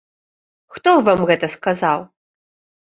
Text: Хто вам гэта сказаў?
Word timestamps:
Хто 0.77 0.89
вам 1.11 1.19
гэта 1.31 1.51
сказаў? 1.59 1.99